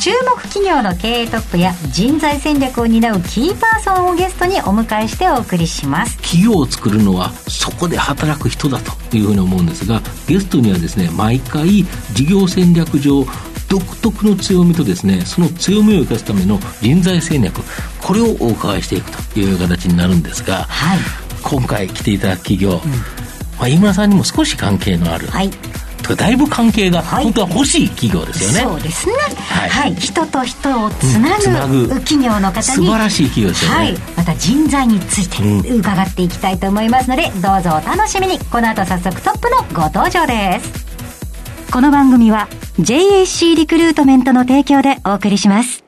[0.00, 6.16] 注目企業の経営トップや人材戦略を担うキーパーソンをゲストにお迎えしてお送りします。
[6.22, 11.84] 企業を作るのはそこで働く人だというふうに思うんですがゲストにはですね毎回
[12.14, 13.26] 事業戦略上
[13.68, 17.60] 独特の強みとですねその強みを生かすための人材戦略
[18.00, 20.98] これをお伺いしていくという形になるんですが、はい、
[21.42, 25.50] 今回来ていただく企業、うん、まあ、飯村さんにも少し関係のある、はい
[26.16, 38.38] だいぶ関係が本当は欲しい企業ですよね、はい、そうですね、はい、はい、人と人をつなぐ,、企業の方に素晴らしい企業ですよね、はい、また人材について伺っていきたいと思いますので、うん、どうぞお楽しみに。
[38.50, 41.70] この後早速トップのご登場です。
[41.72, 42.48] この番組は
[42.80, 45.84] JAC リクルートメントの提供でお送りします。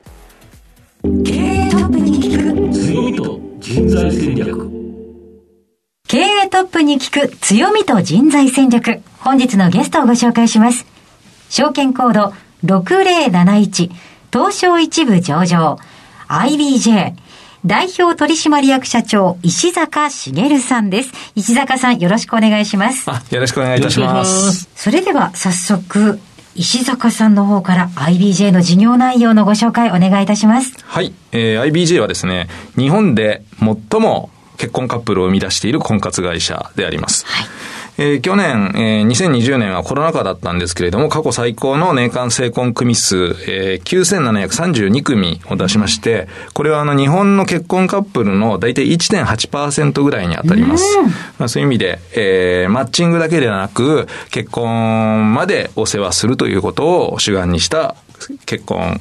[1.25, 2.73] 経営トップに聞く。
[2.73, 4.69] 強みと人材戦略。
[6.07, 10.85] 経営トップに聞く強みと人材戦略本日のゲストをご紹介します。
[11.49, 12.33] 証券コード
[12.65, 13.89] 6071
[14.33, 15.79] 東証一部上場
[16.27, 17.13] IBJ
[17.65, 21.13] 代表取締役社長石坂茂さんです。
[21.35, 23.07] 石坂さんよろしくお願いします。
[23.33, 24.69] よろしくお願いいたします。
[24.75, 26.19] それでは早速
[26.55, 30.73] 石坂さんの方から IBJ の事業内容のご紹介お願いいたします。
[30.83, 31.13] はい。
[31.31, 37.25] えー、IBJ はですね、日本で最も結婚カップルを生み出している婚活会社であります。
[37.25, 37.47] はい。
[37.97, 50.85] えー、去年、えー、2020年はコロナ禍だったんですけれども、過去最高の年間成婚組数、えー、9732組を出しまして、これはあの日本の結婚カップルの大体1.8%ぐらいに当たります。
[51.37, 57.95] まあ、そういう意味で、えー、マッチングだけではなく、結婚までお世話するということを主眼にした
[58.45, 58.99] 結婚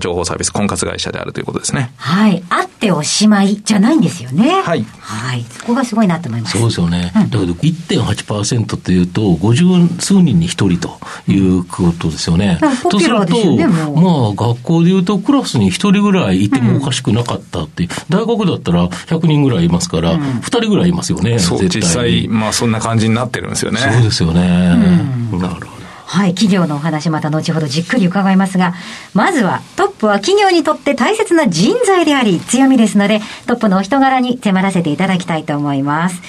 [0.00, 1.92] 情報サービス、婚活会社であるということですね。
[1.96, 2.42] はい。
[2.48, 4.62] あっておしまいじゃないんですよね。
[4.62, 4.84] はい。
[5.00, 5.44] はい。
[5.44, 6.58] そこがすごいなと思います。
[6.58, 7.12] そうですよね。
[7.14, 10.98] うん、だけど1.8%っていうと、50数人に1人と
[11.30, 12.58] いうことですよね。
[12.62, 21.38] うん、とすると、ね、まあ学校でいうとクラスに1人ぐらいいてもおかしくなかったって、うん、大学だったら100人ぐらいいますから、うん、2人ぐらいいますよね。
[21.38, 23.80] そう、実際、まあそんな感じになってるんですよね。
[23.80, 24.40] そうですよね。
[24.40, 25.73] なるほど。
[26.06, 28.74] はい、企業のお話また後ほどじっくり伺いますが、
[29.14, 36.22] まずはトップは企業にとって大切な人材であり強みですので、トップのお人柄に迫らせていただきたいと思います。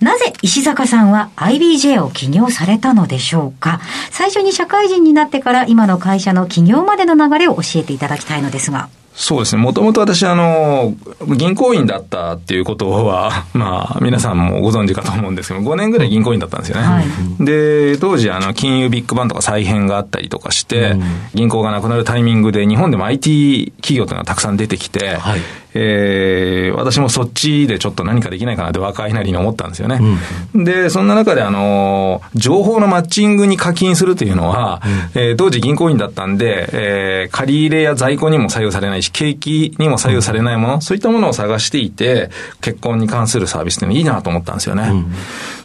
[0.00, 3.80] なぜ石坂さんは IBJ を起業されたのでしょうか？
[4.12, 8.88] 最初に社会人になってから今の会社の起業までの流れを教えていただきたいのですが。
[9.18, 9.60] そうですね。
[9.60, 10.94] もともと私、あの、
[11.36, 16.86] 銀行員だったっていうことは、 まあ、皆さんもご存知かと思うんですけど、5年ぐらい銀行員だったんですよね。
[16.86, 21.02] はい、で、当時、あの、金融ビッグバンとか再編があったりとかして、うん、
[21.34, 25.40] 銀行がなくなるタイミングで、日本でも IT 企業というのがたくさん出てきて、はい、
[25.74, 30.00] えー、私もそっちでちょっと何かできないかなって若いなりに思ったんですよね。
[30.54, 34.82] うん、で、そんな中で、あの、情報のマッチングに課金するというのは、
[35.14, 42.30] うん、えー、当時銀行員だったんで、えー、借り入れや在庫にも左右されないし、景気にも左右されないもの、そういったものを探していて、
[42.60, 44.88] 結婚に関するサービスっていうのいいなと思ったんですよね。
[44.90, 45.12] うん、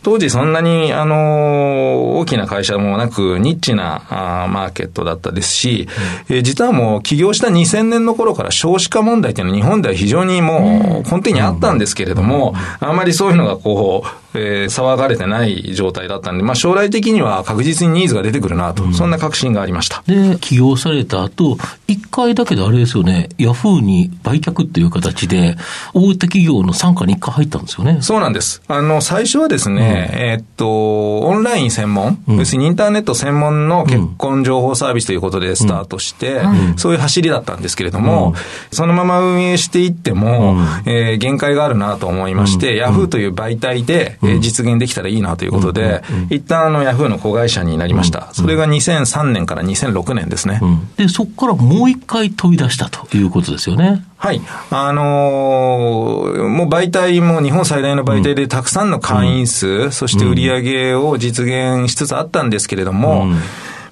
[0.01, 5.87] 当時そんなに、あの、大きな会社もなく、ニッチなあマーケットだったですし、
[6.29, 12.93] えー、実はもう起業した2000年の頃から少子化問題っていうのは日本では非常にもう根底にあったんですけれども、あん。
[12.95, 20.03] まりそういうのがこう、えー、騒がれてない状態だったんで、まあ、将来的には確実にニーズが出てくるなと、うん、そんな確信がありました。
[20.07, 25.55] で、起業された後、一回だけであれですよね、ヤフーに売却っていう形で、
[25.93, 27.99] 大手企業の傘下に一回入ったんですよね。
[28.01, 28.61] そうなんです。
[28.67, 36.41] あの、最初はですね、うん、えー、っと、オンライン専門、うん、要するにインターネット専門の結婚情報サービスということでスタートして、
[36.77, 38.33] そういう走りだったんですけれども、
[38.71, 48.29] そのまま運営していっても、えー、限界があるなと思いまして、ヤフーという媒体で、え実現できたらいいなということで、一旦あのヤフーの子会社になりました。
[48.33, 50.61] それが2003年から2006年ですね。
[50.97, 54.03] で、そこからもう一回飛び出したということですよね。
[54.17, 54.41] はい。
[54.69, 63.27] あのー、もう媒体も日本最大の媒体でたくさんの会員数、そして売り上げを実現しつつあったんですけれども、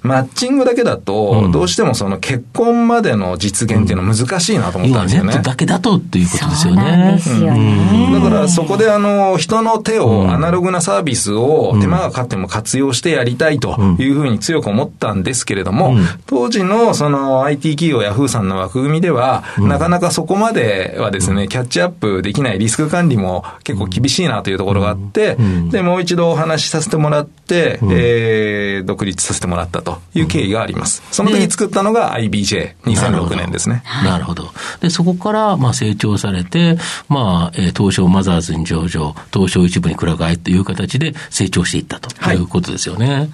[0.02, 5.30] マッチングだけだと、どうしてもその結婚までの実現っていうのは難しいなと思ったんですよね。
[5.30, 6.82] ネットだけだとっていうことですよね。
[6.82, 8.10] そうなんですよね。
[8.12, 15.96] だからそこであの、人の手を、アナログなサービスを手間がかかっても活用してやりたいというふうに強く思ったんですけれども、
[16.26, 25.36] 当時のその IT 企業ヤフーさんの枠組みでは、なかなかそこまではですね、キャッチアップできないリスク管理も結構厳しいなというところがあって、
[25.70, 31.02] で、もう一度お話しさせてもらって、えー、独立させてもらったという経緯があります。
[31.10, 33.82] その時作ったのが IBJ2006 年ですね。
[34.04, 34.50] なるほど。
[34.80, 36.78] で、そこから、まあ、成長されて、
[37.08, 43.12] まあ、えー、東証マザーズに上場、東証一部にくら替えという形で成長していったということですよね。
[43.12, 43.28] はい、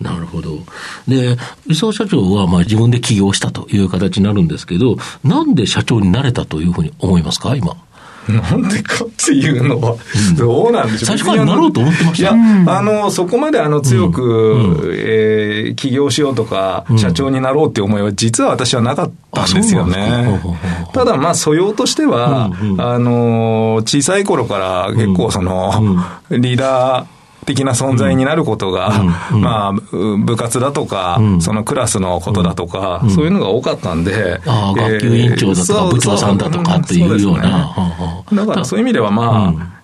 [0.00, 0.58] なるほど。
[1.08, 1.36] で、
[1.66, 7.76] 伊沢社長は、まあ、自分で起業したという形になるんですけど、なんで社長になれたというふうに思いますか、今？
[8.28, 9.96] なんでかっていうのは、
[10.36, 12.34] どうなんでしょう、最初からなろうと思ってました。
[12.34, 14.92] いや、あの、そこまであの強く、うん。
[14.94, 20.40] えー、起業しようとか、社長になろうっていう思いは、実は私はなかったんですよね。
[20.92, 25.72] ただ、まあ、素養としては、あの、小さい頃から結構その、
[26.30, 27.06] リーダー、
[27.46, 28.88] 的な存在になることが、
[29.32, 34.40] うん、 まあ、部活だとか、うん、そのクラスのことだとか、うん、そういうのが多かったんで。
[34.46, 37.74] ああ、学級委員長だとか、部長さんだとかっていうような。
[38.30, 39.79] うね、だからそういう意味ではまあ、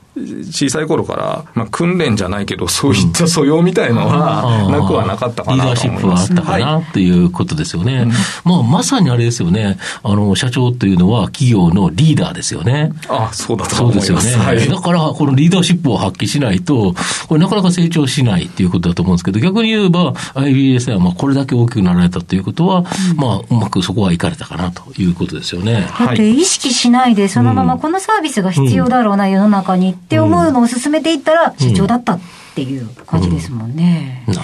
[0.50, 6.32] 小さい頃から、まあ、訓練じゃないけど、そういった素養みたいのは、なくはなかったかなと思います。
[6.32, 7.98] リーダーシップはあったかなっていうことですよね。
[7.98, 8.06] はい、
[8.44, 9.78] まあ、まさにあれですよね。
[10.02, 12.92] あの、社長というのは企業のリーダーですよね。
[13.08, 14.06] あそうだと思います。
[14.06, 14.44] そうですよね。
[14.44, 16.94] はい、だから、このリーダーシップを発揮しないと、
[17.28, 22.84] これなかなか成長しないっていうことだと思うんですけど、逆に言えば、IBS はまあこれだけ大きくなられたということは、
[23.16, 25.86] まあ、うまくそこはいかれたかなということですよね。
[25.98, 32.20] だって意識しないで、そのままこのサービスが必要だろうな、世の中にって思うのを進めていったら、社長だったっ
[32.54, 34.24] ていう感じですもんね。
[34.28, 34.34] うん。
[34.34, 34.40] うん、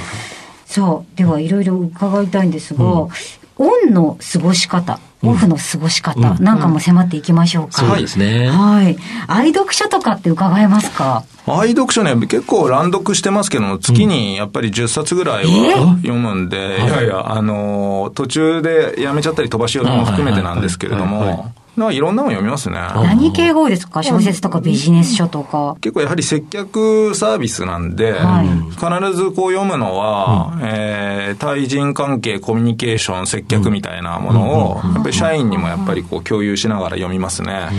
[0.66, 1.16] そう。
[1.16, 3.08] では、いろいろ伺いたいんですが、オ
[3.86, 4.98] ンの過ごし方。
[5.24, 7.72] オフの過ごし方なんかも迫っていきましょうか。
[7.72, 8.48] そうですね。
[8.48, 8.96] はい。
[9.28, 11.22] 愛読書とかって伺えますか？
[11.46, 16.60] 愛読書ね、結構乱読してますけども、月にやっぱり10冊ぐらいは読むんで、い。
[16.88, 22.76] やいや、あの、途中でやめちゃったり飛ばし読みも含めてなんですけれども、なんかいろんなも読みますね。
[22.76, 24.02] 何系が多いですか？
[24.02, 25.76] 小説とかビジネス書とか。
[25.80, 37.70] 結構やはり接客サービスなんで、はい、必ずこう読むのは、うん、えー、対人関係、コミュニケーション、接客みたいなものを、やっぱり社員にもやっぱりこう共有しながら読みますね。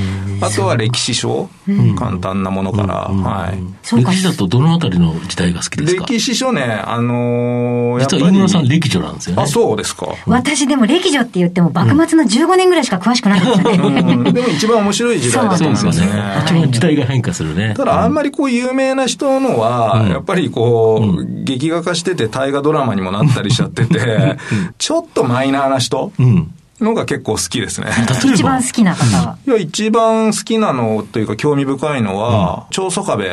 [0.41, 1.49] あとは歴史書、
[1.95, 3.95] 簡単なものから、はい。
[3.95, 6.05] 歴史だとどのあたりの時代が好きですか？
[6.05, 9.43] 歴史書ね、あのー、実は井村さん歴女なんですよね。
[9.43, 10.07] あ、そうですか。
[10.25, 13.82] 私でも歴女って言っても幕末の15年ぐらいしか詳しくないんですよね。
[13.89, 16.07] でも一番面白い時代だと思いますね。
[16.45, 17.73] 一番時代が変化するね。
[17.75, 24.37] ただあんまりこう有名な人のは、やっぱりこう、劇画化してて大河ドラマにもなったりしちゃってて、
[24.77, 26.11] ちょっとマイナーな人。
[26.79, 27.87] のが結構好きですね。
[28.33, 33.23] 一番好きな方はいや、一番好きなのというか興味深いのは、長宗我部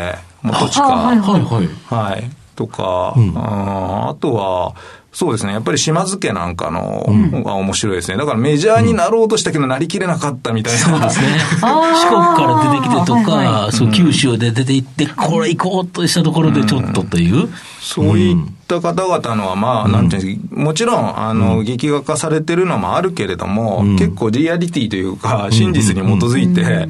[0.42, 0.84] 元親。
[0.84, 1.68] はいはい。
[1.86, 2.30] はい。
[2.54, 4.74] とか、あとは、
[5.12, 5.52] そうですね。
[5.52, 7.04] やっぱり島津家なんかの
[7.44, 8.16] が面白いですね。
[8.16, 10.78] だからメジャーになろうとしたけど、なりきれなかったみたいな。
[10.78, 11.26] そうですね。
[11.60, 17.48] 四国から出てきてとか、そう九州で出て行って、これ行こうとしたところでちょっとという。
[17.80, 18.36] そういっ
[18.68, 26.88] た方々のは、まあ、なんていうんですか、もちろん、あの、劇画化されてるのもあるけれども、結構リアリティというか、真実に基づいて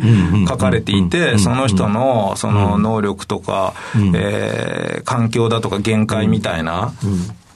[0.49, 3.75] 書かれていて、その人の、その能力とか、
[4.15, 6.93] え環境だとか限界みたいな、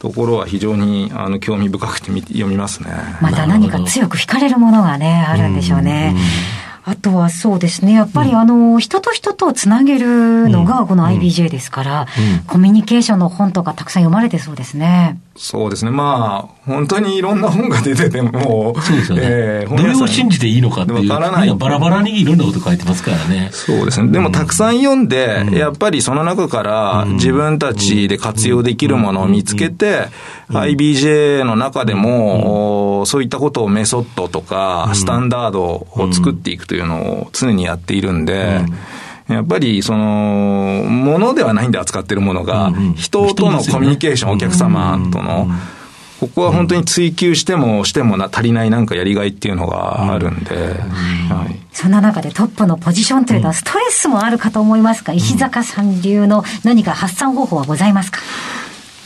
[0.05, 2.91] ところは非常にあの興味深くて読みますね。
[3.23, 6.15] また何か強く惹かれるものがね、あるんでしょうね。
[6.87, 12.07] あとはそうですね、やっぱりあの、人と人とつなげるのがこの IBJ ですから、
[12.47, 15.19] コミュニケーションの本とかたくさん読まれてそうですね。
[15.37, 15.91] そうですね。
[15.91, 19.23] まあ、本当にいろんな本が出てても、そうですよね。
[19.25, 21.11] えー、どれを信じていいのかっていう。
[21.11, 21.55] わからない。
[21.55, 23.49] バラバラにいろんなこと書いてますからね。
[23.51, 24.13] そうですね。
[24.13, 30.07] でも、たくさん読んで、うん、やっぱりその中から自分たちで活用できるものを見つけて、
[30.51, 38.61] IBJ の中でも、そういったことをメソッドとか、スタンダードを作っていくというのを常にやっているんで、
[39.29, 45.49] やっぱり、その、ものではないんで扱ってるものが、人とのコミュニケーション、お客様との、
[46.21, 58.21] ここは本当に追求してもしてもな足りないなんかやりがいっていうのがあるんで、はい、そんな中でトップのポジションというのはストレスもあるかと思いますが、石坂さん流の何か発散方法はございますか、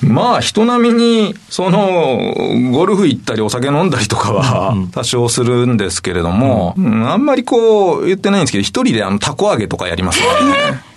[0.02, 2.18] まあ、人並みに、その、
[2.72, 10.26] ゴルフ行ったりお酒飲んだりとかは、多少するんですけれども、うん、あんまりこう、言ってないんですけど、一人であの、タコ揚げとかやりますね。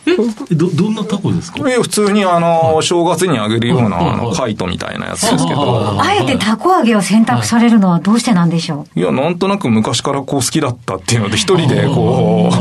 [0.08, 1.60] えど、どんなタコですか？
[1.70, 6.02] え普通にあの、正月にあげるような、あの、カイトみたいなやつですけど。
[6.02, 9.00] あえてタコ揚げを選択されるのはどうしてなんでしょう？
[9.00, 9.04] い。
[9.04, 12.56] や、なんとなく昔からこう好きだったっていうので、一人でこう、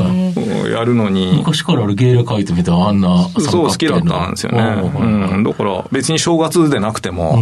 [0.81, 1.37] やるのに。
[1.39, 3.29] 昔からあるゲーレカイトみたいなあんな。
[3.39, 4.61] そう、好きだったんですよね。
[4.61, 5.43] うん。
[5.45, 7.39] だから、別に正月でなくても、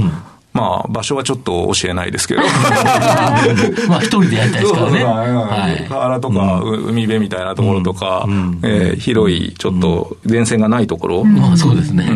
[0.59, 2.41] まあ、場所はちょっと教えないですけど。
[3.89, 5.05] まあ、一人でやりたいですからね。
[5.05, 5.85] はい。
[5.89, 8.27] 河原とか、海辺みたいなところとか、
[8.63, 11.25] え広い、ちょっと、電線がないところ。
[11.25, 12.11] まあ、そうですね。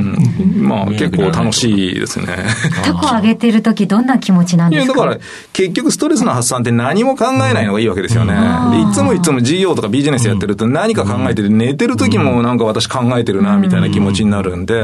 [0.56, 2.26] まあ、結構楽しいですね。
[2.84, 4.94] タコ上げてる時どんな気持ちなんですか？
[4.94, 8.34] いや、だから、結局ストレスの発散って何も考えないのがいいわけですよね。
[8.90, 14.82] いつもいつも事業とかビジネスやってると何か考えてて、寝てる時もなんか私考えてるな、みたいな気持ちになるんで、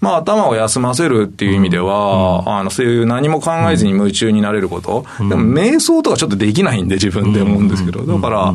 [0.00, 5.06] まあ、頭を休ませるっていう意味では、あの、そういう何も考えずに夢中になれること。
[5.20, 8.04] うん、でも、瞑想とかちょっとできないんで、自分で思うんですけど。
[8.04, 8.54] だから、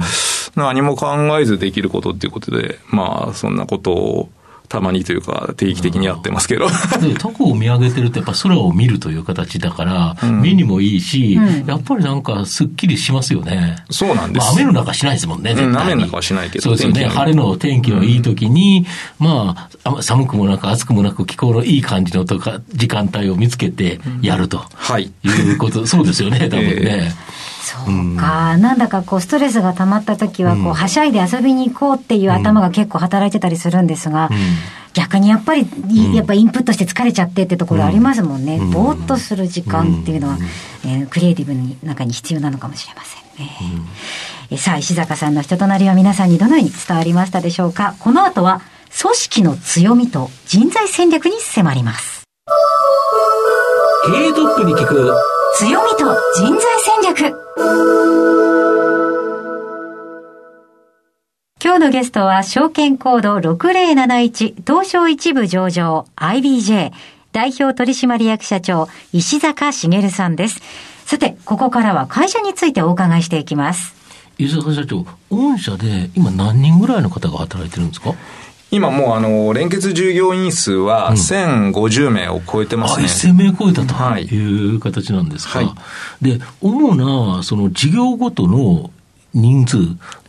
[0.56, 1.08] 何も考
[1.40, 4.30] えずできることっていうことで、まあ、そんなことを、
[4.70, 6.70] たまにというか、定期的にやってますけど。
[7.18, 13.78] タコを見上げてるって、やっぱ空を見るという形だから、うん、目にもいいし、うん、やっぱりなんか、すっきりしますよね。
[13.90, 14.44] そうなんです。
[14.46, 16.64] まあ、雨の中しないですもんね、絶対雨の中はしないけど。
[16.64, 17.06] そうですよね。
[17.06, 18.86] 晴れの天気のいい時に、
[19.20, 24.64] うん、まあ、寒くもなく暑くもなく気候のいい感じのとか、時間帯を見つけてやると。
[24.76, 25.12] はい。
[25.24, 26.76] いうこと、そうですよね、多分ね。
[26.86, 27.86] えーそう
[28.18, 34.38] か、うん、なんだかこうストレスが溜まった時はこう、はしゃいで遊びに行こうっていう頭が結構働いてたりするんですが、うん、
[34.94, 35.68] 逆にやっぱり、
[36.16, 40.38] やっぱインプットして疲れちゃってってところありますもんね、うん、ぼーっとする時間っていうのは、
[40.84, 43.52] えー、クリエイティブの中に必要なのかもしれませんね。
[44.52, 47.96] えさあ石坂さんの人となりは皆さんにどのように伝わりましたでしょうか。
[48.00, 48.62] この後は
[49.00, 52.24] 組織の強みと人材戦略に迫ります。
[54.08, 56.06] 経営トップに聞く強みと
[56.38, 57.36] 人材戦略
[61.62, 66.92] 今日のゲストは証券コード6071東証一部上場 IBJ
[67.32, 70.62] 代表取締役社長石坂茂さんです。
[71.06, 73.94] さて、ここからは会社についてお伺いしていきます。
[74.38, 78.14] 石坂社長、御社で今何人ぐらいの方が働いてるんですか？
[78.72, 83.06] 今もうあの、連結従業員数は1050名を超えてますね。
[83.06, 85.60] うん、1000名超えたという形なんですか。
[85.60, 85.76] は
[86.22, 88.92] い、で、主なその事業ごとの
[89.34, 89.78] 人数、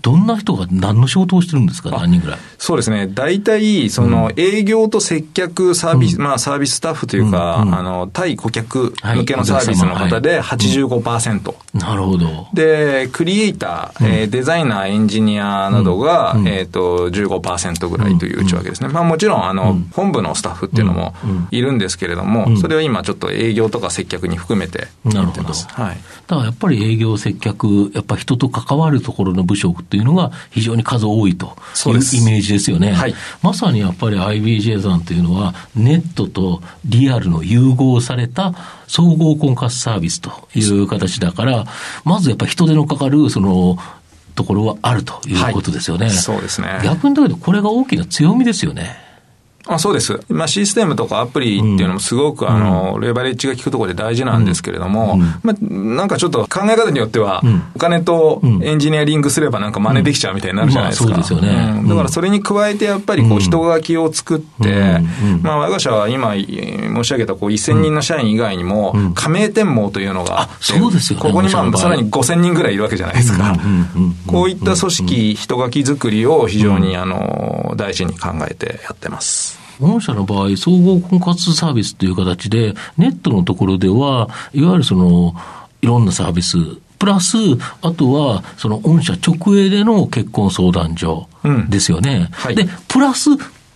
[0.03, 2.39] どんな人が何の仕事をしてるんですか、何人ぐらい？
[2.59, 3.09] そうですね。
[3.09, 7.69] 大体、その、営業と接客サービス、うん、まあ、サービススタッフというか、うん。
[7.69, 11.49] うん、あの、対顧客向けのサービスの方で85%。
[11.49, 12.49] はい、なるほど。
[12.55, 18.89] で、クリエイター、うん、えー、デザイナー、エンジニアなどが、うん、えっ、ー、と、15%ぐらいという内訳ですね。
[18.89, 21.15] まあ、もちろん、あの、本部のスタッフっていうのも
[21.51, 25.53] いるんですけれども、それは今ちょっと営業とか接客に含めてなるほど。
[25.53, 25.97] はい。
[26.27, 31.57] だからやっぱり営業、接客、やっぱ人と関わるところの部署というのが非常に数多いと
[31.87, 31.95] いうイ
[32.25, 32.93] メージですよね。
[32.93, 38.55] はい、まさにやっぱり IBJ さんというのは、ネットとリアルの融合された
[38.87, 41.67] 総合婚活サービスという形だから、
[42.05, 43.77] まずやっぱり人手のかかる、その、
[44.37, 46.07] ところはあるということですよね。
[46.07, 46.81] はい、そうですね。
[46.85, 49.10] 逆に言うと、これが大きな強みですよね。
[49.67, 50.19] あそうです。
[50.29, 57.43] まあ、システムとかアプリっていうのもすごく、うん、あの、レバレッジが効くところで大事なんですけれども、うん、まあ、なんかちょっと考え方によっては、
[57.75, 61.11] お金とエンジニアリングすればなんか真似できちゃうみたいになるじゃないですか。
[61.11, 61.89] まあ、そうですよね。
[61.89, 65.01] だからそれに加えてやっぱりこう人書きを作って、
[65.43, 73.57] まあ、我が社は今申し上げたこう1000人の社員以外にも、加盟店網というのがそうですよ、ね、ここにまあさらに5000人ぐらいいるわけじゃないですか。
[74.27, 79.60] こういった組織、人書き作りを非常にあの大事に考えてやってます。
[79.81, 85.35] 御社の場合、総合婚活サービスという形で、ネットのところでは、いわゆるその、
[85.83, 86.59] いろんなサービス、
[86.99, 87.37] プラス、
[87.81, 91.29] あとは、その御社直営での結婚相談所
[91.69, 92.17] ですよね。
[92.17, 93.31] うんはい、で、プラス、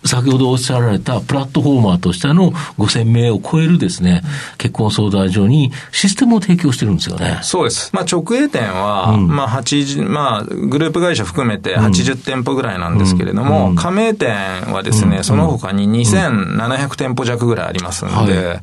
[0.05, 4.21] 先ほどおっしゃられたプラットフォーマーとしての5000名を超えるですね、
[4.57, 7.39] 結婚相談所にシステムを提供してるんですよね。
[7.41, 7.89] そうです。
[7.93, 14.35] まあ、直営店は、うん、まあ、80、まあ、グループ会社含めて80店舗ぐらいなんですけれども、うん、加盟店
[14.71, 18.61] はですね、その他に2700店舗弱ぐらいありますので、はい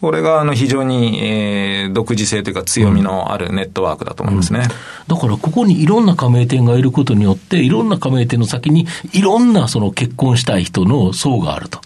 [0.00, 11.80] これがあの非常に、えー、独自性というか強みのあるネットワークだと思いますね、うん、だからここにいろんな加盟店がいることによって、いろんな加盟店の先にいろんなその結婚したい人の層があると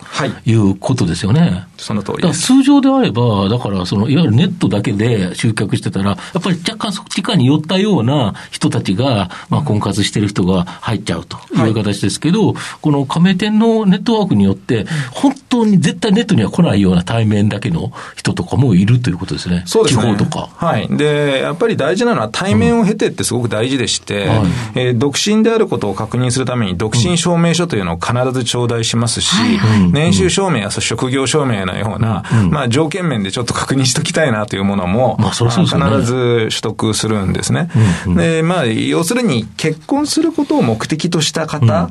[0.45, 1.41] いうことですよね。
[1.41, 2.47] はい、その通りです。
[2.47, 19.63] 通常であれば、だからそのいわゆるネットだけで集客してたら、やっぱり若干そっち側に寄ったような人たちが、まあ、婚活してる人が入っちゃうという形ですけど、はい、この加盟店のネットワークによって、本当に絶対ネットには来ないような対面だけの人とかもいるということですね。
[19.67, 20.03] そうですね。
[20.03, 20.49] 地方とか。
[20.55, 20.89] はい。
[20.89, 24.39] で、やっぱり大事なのは対面を経てってすごく大事でして、うんはい、
[24.75, 29.35] えー、独身であることを確認するために、独身証明書というのを必ず頂戴しますし、
[29.83, 37.71] うん、年収証明や職業証明のような、うん、まあ条件面でちょっと確認しときたいなというものも、まあそそ必ず取得するんですね。
[38.07, 41.91] で、まあ、要するに結婚することを目的とした方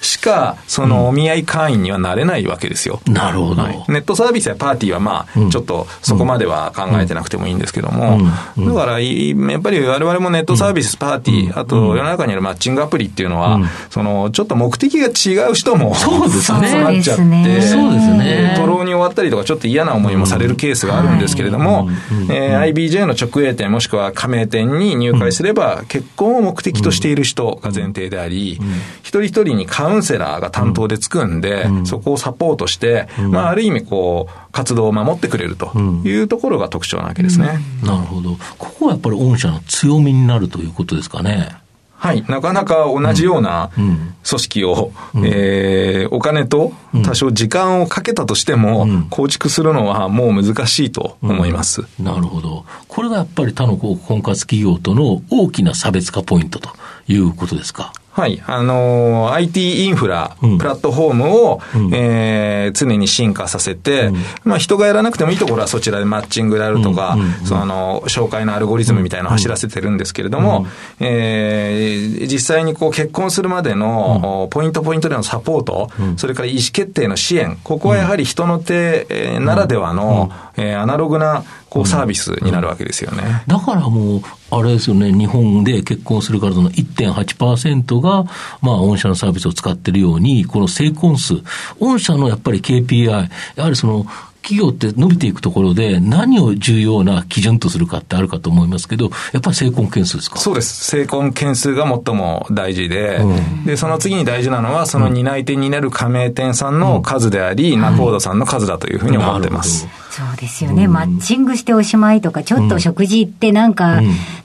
[0.00, 3.00] しか、そのお見合い会員にはなれないわけですよ。
[3.06, 3.84] なるほど、はい。
[3.88, 8.18] ネットサービスやパーティーはまあ、ちょっとそこまでは考えてなくてもいいんですけども、
[8.58, 16.68] だから、やっぱり我々もネットサービス、パーティー、あと世の中にあるマッチングアプリっていうのは、その、ちょっと目的が違う人も、そうですね。
[16.68, 18.54] 集まっちゃって、そうですね。
[18.56, 21.88] トロに終わったりとか、ちょっと嫌な思いもされるケースがあるんですけれども、
[22.30, 28.60] え IBJ の直営店もしくは加盟店に入会すれば、結婚を目的としている人が前提であり、
[29.10, 37.58] 一人一人にカウンセラーが担当でつくんで、そこをサポートして、まあ、ある意味こう、活動を守ってくれるというところが特徴なわけですね。
[37.82, 38.36] なるほど。
[38.56, 41.50] ここはやっぱり御社の強みになるということですかね。
[41.96, 46.72] はい、なかなか同じような組織を、うん、えー、お金と
[47.04, 52.64] 多少時間をかけたとしても、構築するのはもう難しいと思います、うん、なるほど。
[52.88, 56.70] これがやっぱり他の婚活企業との大きな差別化ポイントと
[57.08, 57.92] いうことですか。
[58.12, 58.42] はい。
[58.46, 70.66] あのー、IT インフラ、うん、プラットフォームを、うん、えー、常に進化させて、うん、まあ人がやらなくてもいいところはそちらでマッチングであるとか、その、紹介のアルゴリズムみたいなのを走らせてるんですけれども、
[70.98, 83.44] えー、実際にこう結婚するまでの、ポイントポイントでのサポート、それから意思決定の支援、ここはやはり人の手ならではの、えー、アナログなこうサービスになるわけですよね。
[83.46, 88.24] だからもう、あれですよね、日本で結婚する方の1.8%が、
[88.60, 91.34] まあ、御社のサービスを使ってるように、この成婚数、
[91.78, 93.28] 御社のやっぱり KPI、や
[93.64, 94.06] はりその、
[94.42, 100.38] 企業って伸びていくところで、何を重要な基準とするかってあるかと思いますけど、やっぱり成婚件数ですか？
[100.38, 100.82] そうです。
[100.86, 109.84] 成婚件数が最も大事で、うん、で、その次に大事なのは、その担い手になる加盟店さんの数であり、うん、仲人さんの数だというふうに思ってます。
[109.84, 114.00] うんそうですよね、うん、マッチングしておしまいとか、ちょっと食事行ってなんか、っ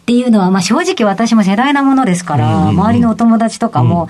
[0.05, 4.07] ていうのは、まあ正直私も世代なものですから、周りのお友達とかも、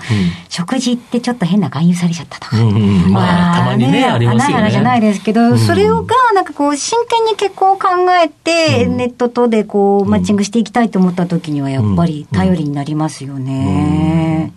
[0.50, 2.56] 食事行ってちょっと変な勧誘されちゃったとか。
[2.56, 4.70] まあ、たまにね、ありますよね。
[4.70, 5.94] じゃないですけど、それが、
[6.34, 7.88] なんかこう、真剣に結婚を考
[8.22, 14.52] えて、ネットとでこう、マッチングしていきたいと思った時には、やっぱり頼りになりますよね。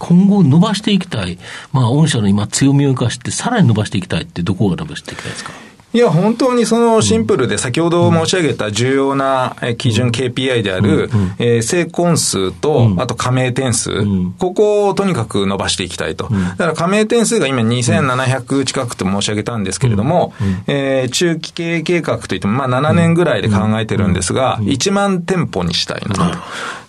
[0.00, 1.38] 今後伸ばしていきたい、
[1.72, 5.52] まあ、御社の今強みを生かして、さらに伸ばしていきたいって、どこが伸ばしていきたいですか？
[5.92, 13.90] いや、本当にそのシンプルで、先ほど申し上げた重要な基準 KPI である、え成婚数と、あと加盟点数、
[14.38, 16.28] ここをとにかく伸ばしていきたいと。
[16.28, 20.32] だから加盟点数が今2700近くと申し上げたんですけれども、
[20.68, 26.22] え中期経営計画といっても、まあ7年ぐらいで考えてるんですが、1万店舗にしたいなと。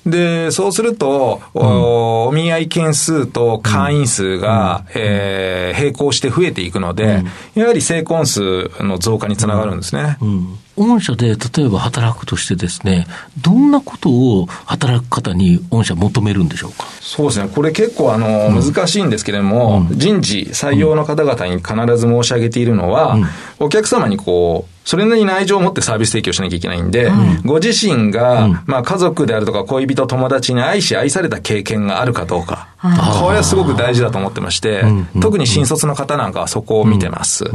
[0.05, 7.23] で、そうすると、うん、おお見合い件数と会員数が、うん、えー、並行して増えていくので、
[7.55, 10.17] うん、やはり成婚数の増加につながるんですね。
[10.21, 13.07] うん御社で例えば働くとしてですね、
[13.41, 16.85] どんなことを働く方に御社求めるんでしょうか？
[16.99, 23.25] そうですね、これ結構あの、うん、難しいんですけれども、うん、人事、採用の方々に必ず申し上げているのは、うん、
[23.59, 27.11] お客様にこう、それなりに愛情を持ってサービス提供しなきゃいけないんで、
[27.45, 32.67] ご自身が、まあ家族であるとか恋人、友達に愛し愛された経験があるかどうか。
[32.81, 34.83] これはすごく大事だと思ってまして、
[35.21, 37.45] 特に新卒の方なんかはそこを見てます。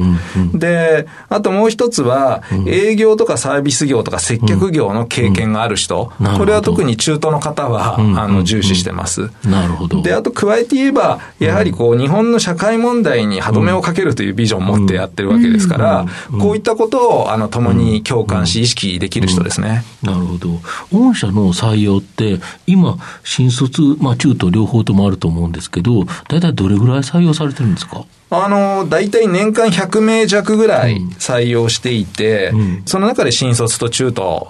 [0.55, 9.31] で、あともう一つは、営業とかサービス業とか接客業の経験がある人、これは特に中東の方は、あの、重視してます。
[9.45, 10.03] なるほど。
[10.03, 16.07] で、あと加えて言えば、やはりこう、日本の社会問題に歯止めをかけるというビジョンを持ってやってるわけですから、
[16.41, 19.85] こういったことを、あの、共に共感し、意識できる人ですね。
[20.03, 20.49] なるほど。
[20.93, 28.05] 御社の採用って、今、新卒、まあ、中東両方ともあると思うんですけど、大体どれぐらい採用されてるんですか？
[28.29, 34.49] あの、大体年間100名弱ぐらい採用していて、うん、その中で新卒と中途、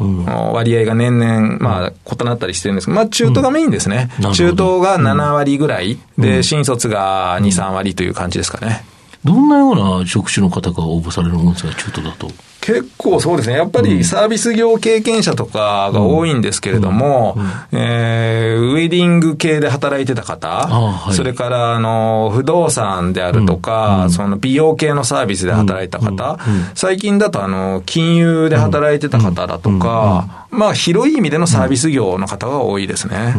[0.53, 4.11] 割合が年々、まあ、異なったりしてるんですけど、まあ、中途がメインですね。
[4.25, 8.85] うん、中途が7割ぐらい、で、新卒が2、3割という感じですかね。
[9.25, 12.31] どんなような職種の方が応募されるんですか、中途だと。
[12.67, 13.55] 結構そうですね。
[13.55, 17.37] やっぱりサービス業経験者とかが多いんですけれども、
[17.71, 26.39] えウェディング系で働いてた方、はい、それからあの不動産であるとか、その美容系のサービスで働いた方、
[26.75, 33.37] 最近だとあの金融で働いてた方だとか、まあ広い意味でのサービス業の方が多いですね。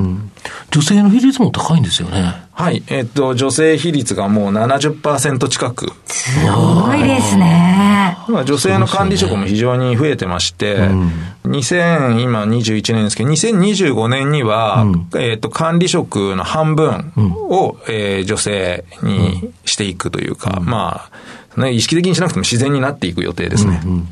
[0.72, 2.48] 女性の比率も高いんですよね。
[2.54, 2.82] はい。
[2.88, 5.92] えっと、女性比率がもう70%近く。
[6.06, 7.88] すごいですね。
[8.08, 8.18] ね。
[8.28, 11.12] まあ、女性の管理職も非常に増えてまして、うん、
[11.46, 21.10] 2000、今21年ですけど、2025年には、うん、えっ、と、管理職の半分を、うん、えー、女性にしていくというか、ま
[21.56, 23.82] あ、ね、意識的にしなくても自然になっていく予定ですね。
[23.84, 24.08] うんうんうん、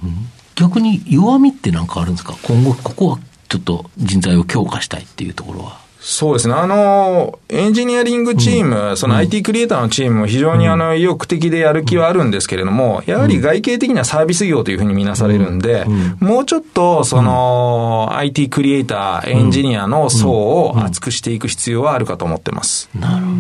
[0.55, 2.35] 逆に弱みって何かあるんですか？
[2.43, 5.84] 今後、ここはちょっと人材を強化したいっていうところは。
[6.07, 6.53] そうですね。
[6.53, 15.83] あの、エンジニアリングチーム、うん、その IT クリエイターのチームも非常にあの意欲的でやる気はあるんですけれども、やはり外形的にはサービス業というふうに見なされるんで、
[16.19, 22.87] もうちょっとその IT クリエイター、エンジニアの層を厚くしていく必要はあるかと思ってます。
[22.93, 23.37] なるほど。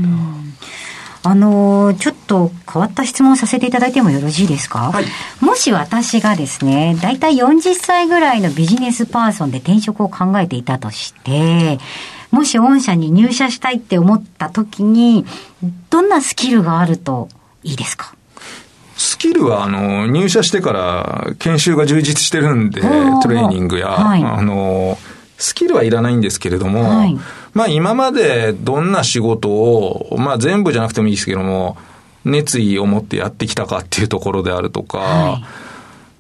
[1.21, 5.05] あのちょっと変わった質問させていただいてもよろしいですか、はい、
[5.41, 11.79] もし私がですね、大体40歳ぐらいのビジネスパーソンで転職を考えていたとして、
[12.31, 15.25] もし御社に入社したいって思った時に、
[15.89, 17.29] どんなスキルがあると
[17.63, 18.15] いいですか？
[18.97, 22.87] スキルは、あの、入社してから研修が充実してるんで、ト
[23.27, 24.97] レーニングや、はい、あの、
[25.37, 27.17] スキルはいらないんですけれども、はい、
[27.53, 31.77] まあ今までどんな仕事を、まあ全部じゃなくてもいいですけども、
[32.23, 35.45] 熱意を持ってやってきたかっていうところであるとか、はい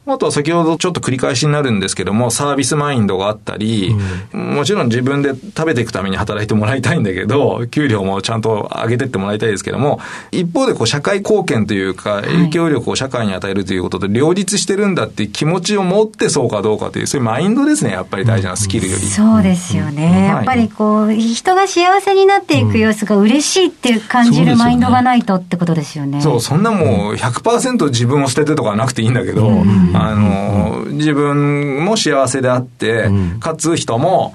[0.07, 3.95] あとは先ほどちょっと繰り返しになるんですけども、サービスマインドがあったり、
[4.33, 9.99] うん、もちろん自分で食べていくために働いてもらいたいんだけど、給料もちゃんと上げてってもらいたいですけども、
[10.31, 19.01] 一方でこう社会貢献というか、影響力を社会に与えるということで両立してるんだっていう気持ちを持ってそうかどうかという、そういうマインドですね、やっぱり大事なスキルより。
[19.01, 20.05] そうですよね。
[20.05, 26.21] うん、やっぱりこう、人が幸せになっていく様子が嬉しいっていう感じるマインドがないとってことですよね。
[26.21, 34.33] そう、そんなもう100%自分を捨ててとかなくていいんだけど、うんあの、自分も幸せであって、かつ人も、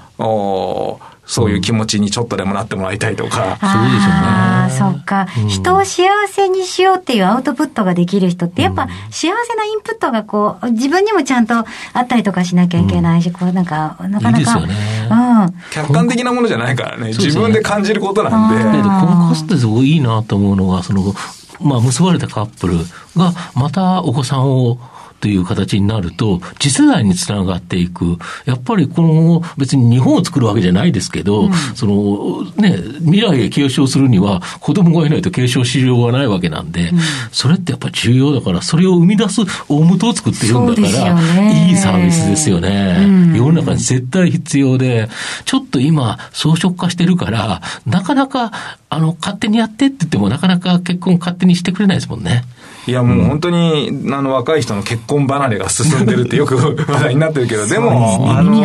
[1.31, 3.29] そういう気持ちにちょっとでもなってもらいたいとか。
[3.29, 3.61] そうですよね。
[3.63, 11.63] ああ、そっか、うん、人を幸せにしようっていうアウトプットができる人って、やっぱ幸せなインプットがこう、自分にもちゃんとあ
[12.01, 14.59] ったりとかしなきゃいけないし、うん、こうなんか、なかなか。
[14.59, 14.73] いいね、
[15.09, 15.53] うん。
[15.71, 17.09] 客観的なものじゃないからね。
[17.09, 18.77] 自分で感じることなんで。
[18.77, 21.13] で、このコスってすごいいいなと思うのが、その、
[21.61, 22.77] まあ、結ばれたカップル
[23.15, 24.77] が、またお子さんを
[25.21, 28.17] という形になると、次世代につながっていく。
[28.45, 36.99] やっぱりこの、別に日本を作るわけじゃないですけど、うん、その、ね、未来へ継承するには、子供がいないと継承しようがないわけなんで、うん、
[37.31, 43.35] それってやっぱり重要だから、それを生み出す大元を作ってるんだから、いいサービスですよね、うん。
[43.35, 45.07] 世の中に絶対必要で、
[45.45, 48.51] ちょっと今、装飾化してるから、なかなか、
[48.89, 52.43] あの、勝手にやってって言っても、なかなか結婚勝手にしてくれないですもんね。
[52.87, 58.59] いや、もう本当に、あの、若い人の結婚離れが進んでるって よく話題になってるけど、でも、あの、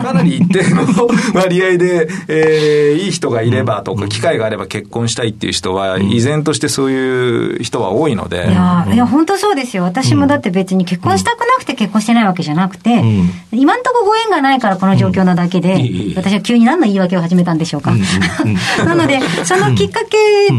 [0.00, 0.86] かなり一定の
[1.34, 8.36] 割合で、えー、いい人がいればとか、機会があれば結婚したいっていう人は、依然としてそういう人は多いので。
[8.36, 9.82] いや、いや、本当そうですよ。
[9.82, 13.02] 私もだって別に結婚したくなくて結婚してないわけじゃなくて、
[13.50, 17.92] 今んとこご縁がないからこの状況なだけで、私は急に何の言い訳を始めたんでしょうか。
[18.84, 20.16] なので、そのきっかけ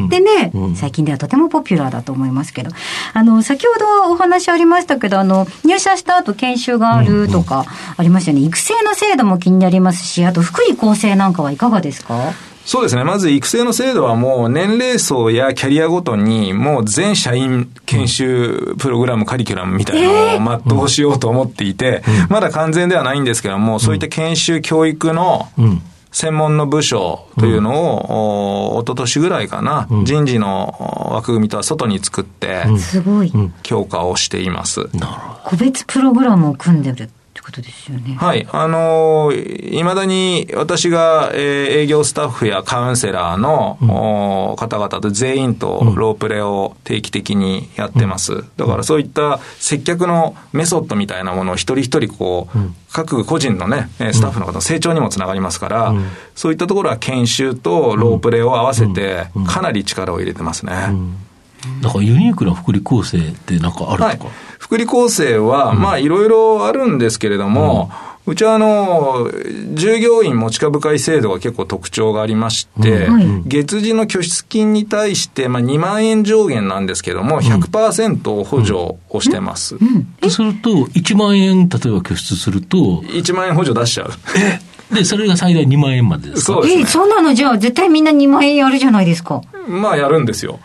[0.09, 2.48] でね、最近ではとてもポピュラーだと思います。
[2.49, 2.71] ますけど、
[3.13, 7.65] あの、先ほどお話ありましたけど、あの、入社した後研修があるとか
[7.97, 8.43] ありましたよね。
[8.45, 12.33] 育成の制度も気になりますし、あと福利厚生なんかはいかがですか？
[12.65, 13.03] そうですね。
[13.03, 25.47] まず育成の制度はもう年齢層やキャリアごとにもう全社員研修プログラム、カリキュラムみたいなのを全うしようと思っていて、まだ完全ではないんですけども、そういった研修教育の
[26.11, 33.31] 専門の部署というのを、うん、一昨年ぐらいかな、うん、人事の枠組みとは外に作って、すごい。
[33.63, 34.89] 強化をしています。
[35.45, 37.09] 個別プログラムを組んでる
[37.43, 38.15] ことですよね。
[38.15, 38.47] はい。
[38.51, 41.41] あのいまだに私が、えー、
[41.81, 48.33] 営業スタッフやカウンセラーの、うん、方々と全員とロープレを定期的にやってます。
[48.33, 55.93] うん、だからそういった接客のメソッドみたいなものを一人一人こう、うん、各個人のね、スタッフの方の成長にもつながりますから、
[56.35, 60.71] そういったところは研修とロープレを合わせて、かなり力を入れてますね。
[61.81, 61.93] なん。
[61.93, 64.19] かユニークな福利厚生ってなんかあるとか、はい
[64.69, 67.89] 福利厚生は、まあ、いろいろあるんですけれども、
[68.27, 69.27] うちはあの、
[69.73, 73.07] 従業員持ち株会制度が結構特徴がありまして、
[73.47, 78.73] 月次の拠出金に対して、まあ、2万円上限なんですけども、100%補助
[79.09, 79.75] をしてます。
[80.21, 82.77] とすると、1万円、例えば拠出すると、
[83.07, 84.93] 1万円補助出しちゃう。
[84.95, 86.53] で、それが最大2万円までですか？
[86.53, 87.33] そうです、ね、え、そうなの？
[87.33, 89.41] じゃあ、絶対みんな2万円やるじゃないですか。
[89.67, 90.59] まあ、やるんですよ。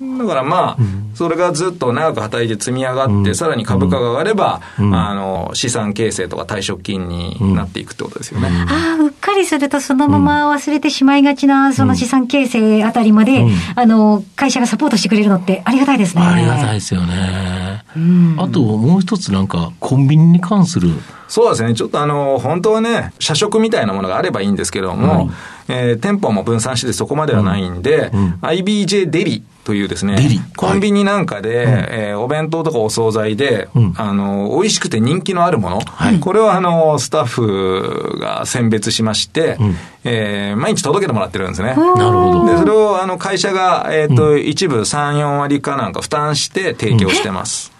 [0.00, 0.78] だからまあ、
[1.14, 8.48] それがずっと長く働いて積み上がって、さらに株価が上がれば、あの、資産形成とか退職金になっていくってことですよね。
[8.48, 16.22] ああ、うっかりりするとそのまま忘れてしまいがちな、その資産形成あたりまで、うん、あの、会社がサポートしてくれるのってありがたいですね。
[16.22, 17.84] ありがたいですよね。
[17.96, 20.90] うん、あともう一つなんか、コンビニに関する。
[21.28, 21.74] そうですね。
[21.74, 25.30] ちょっとあの、本当はね、社食みたいなものがあればいいんですけども、うん
[25.68, 28.20] えー、店舗も分散してそこまではないんで、うん。
[28.20, 30.16] うん、IBJ デリというですね、
[30.56, 41.68] コンビニなんかで、はい、えー、お弁当とかお惣菜で、うん、あの、美味しくて人気のあるもの、はい、これをあの、スタッフが選別しまして、うん、えー、毎日届けてもらってるんですね。
[41.68, 42.46] なるほど。
[42.46, 47.70] で、それをあの、会社が、えっ、ー、と、うん、一部3、4割かなんか負担して提供してます。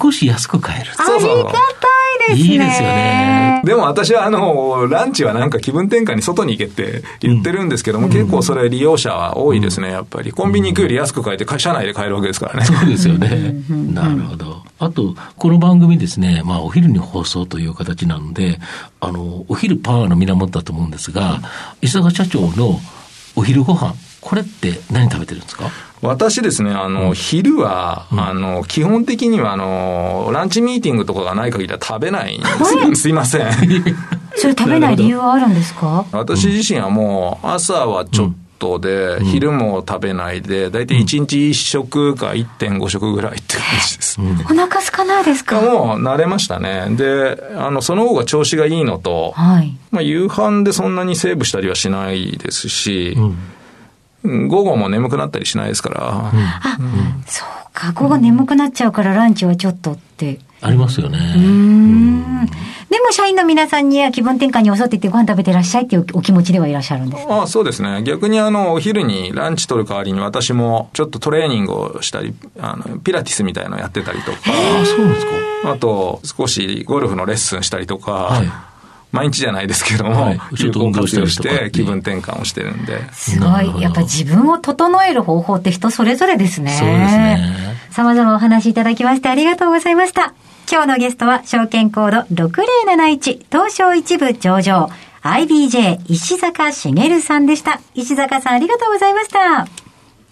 [0.00, 0.94] 少し安く買える。
[0.94, 1.32] そうそう。
[1.32, 1.60] ありがたい
[2.28, 2.52] ですね。
[2.52, 3.62] いいですよね。
[3.64, 10.32] でも私はあの、ランチはなんか気分転換に外に行けって言ってるんですけども、うん、結構それ利用者は多いですね、やっぱり。
[10.32, 12.64] コンビニ行くより安く買えて、社内で買えるわけですからね。
[12.64, 13.54] そうですよね。
[13.68, 14.62] なるほど。
[14.78, 18.58] あと、この番組ですね、まあ、お昼に放送という形なので、
[19.00, 21.40] あの、お昼パワーの源だと思うんですが、
[21.80, 22.80] 石坂社長の
[23.36, 25.64] お昼ご飯、これって何食べてるんですか？
[26.00, 32.46] 私ですね、あの、うん、昼は、うん、あの、基本的には、あの、ランチミーティングとかがない限りは食べないんで
[32.94, 33.02] す。
[33.02, 33.50] すいません。
[34.36, 36.04] それ食べない理由はあるんですか？
[36.12, 44.20] 私自身はもう、朝はちょっと、で、昼も食べないで、大体1日1食か1.5食ぐらいって感じです。
[44.20, 45.60] うん、お腹空かないですか？
[45.60, 46.86] もう慣れましたね。
[46.90, 53.38] で、あの、その方が調子がいいのと、はい、まあ、夕飯でそんなにセーブしたりはしないですし、うん
[54.24, 56.00] 午後も眠くなったりしないですから。
[56.02, 56.78] あ、
[57.26, 57.92] そうか。
[57.92, 60.38] 午後眠くなっちゃうからランチはちょっとって。
[60.62, 61.18] ありますよね。
[61.36, 62.46] うん。
[62.46, 68.02] でも社員の皆さんには気分転換に襲っていってご飯食べてらっしゃいっていうお気持ちではいらっしゃるんですああそうですね。
[68.02, 74.38] 逆にあの、お昼にランチ取る代わりに私もちょっとトレーニングをしたり、あの、ピラティスみたいのやってたりとか。
[74.46, 75.32] ああ、そうですか。
[75.72, 78.12] あと、少しゴルフのレッスンしたりとか。
[78.12, 78.73] はい
[79.14, 83.00] 毎日じゃないですけども、はい、ちょっと運動して気分転換をしてるんで。
[83.12, 83.80] すごい。
[83.80, 86.72] やっぱ自分を整える方法って人それぞれですね。
[86.72, 87.54] そうですね。
[87.92, 90.34] 様々お話いただきましてありがとうございました。
[90.70, 94.90] 今日のゲストは証券コード6071東証一部上場
[95.22, 97.80] IBJ 石坂茂さんでした。
[97.94, 99.68] 石坂さんありがとうございました。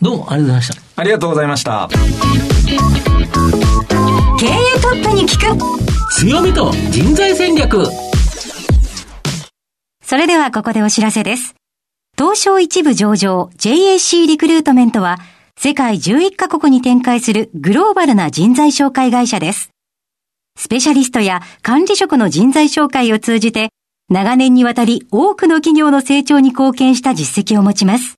[0.01, 1.01] どうもありがとうございました。
[1.01, 1.89] ありがとうございました。
[4.41, 7.87] 経営トップに聞く強みと人材戦略
[10.13, 11.55] それではここでお知らせです。
[12.19, 15.17] 東証一部上場 JAC リクルートメントは
[15.59, 19.71] 世界11カ国に展開するグローバルな人材紹介会社です。
[20.59, 23.71] スペシャリストや管理職の人材紹介を通じて
[24.11, 28.17] 長年にわたり多くの企業の成長に貢献した実績を持ちます。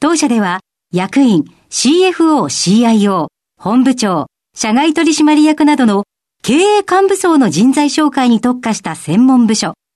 [0.00, 0.60] 当社では
[0.92, 6.04] 役員、CFO、CIO、本部長、社外取締役などの
[6.42, 9.72] 経営幹部層の人材紹介に特化した専門部署、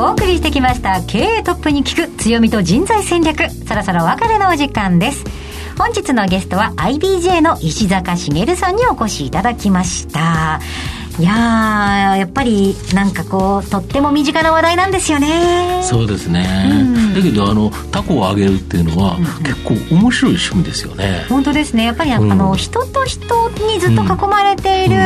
[0.00, 3.50] お送りしてきました経営トップに聞く強みと人材戦略。
[3.50, 5.24] そろそろ別れのお時間です。
[5.76, 10.60] 本日のゲストは IBJ の石坂茂さんにお越しいただきました。
[11.20, 15.82] いややっぱりなんかこうとっても身近な話題なんですよね。
[15.82, 21.26] そうですね、うん、だけどあのタコをあげるっていうのは、うん、結構面白い趣味ですよね。
[21.28, 21.84] 本当ですね。
[21.84, 24.98] やっぱり、うん、あの人と人にずっと囲まれている、う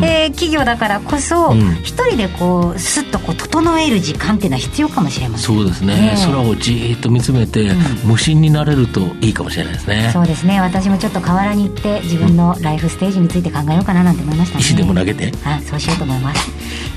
[0.00, 1.52] ん、えー、企業だからこそ
[1.82, 5.46] 一、人でこうスッとこう整える時間っていうのは必要かもしれません。
[5.56, 7.72] そうですね、空をじっと見つめて、
[8.04, 10.10] 無心になれるといいかもしれないですね。
[10.12, 10.60] そうですね。
[10.60, 14.60] 私もちょっと河原に行って自分のライフステージについて考えようかななんて思いましたね。
[14.60, 16.50] 石でも投げてはいそうしようと思います。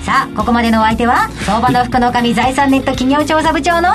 [0.04, 3.90] さあここまでのお相手は相場の福の神財産ネット企業調査部長の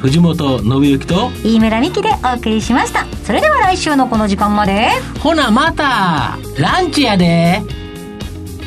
[0.00, 3.06] 藤本信之と飯村美希でお送りしました。
[3.24, 4.88] それでは来週のこの時間まで。
[5.20, 7.62] ほなまたランチやで。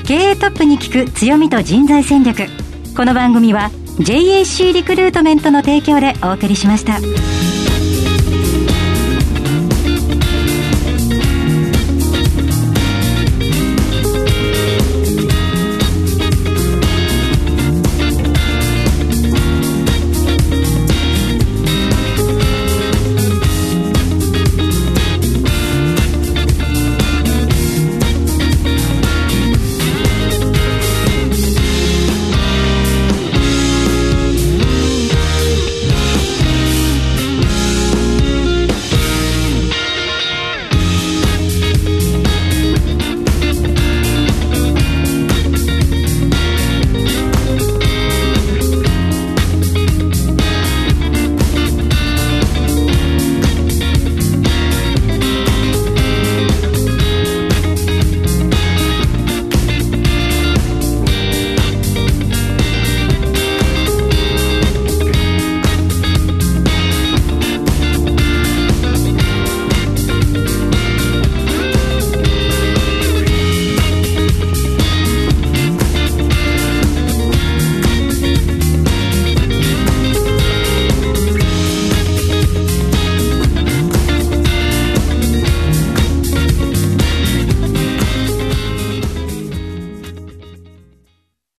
[0.06, 2.48] 経営トップに聞く強みと人材戦略。
[2.96, 7.00] この番組は JAC リクルートメントの提供でお送りしました。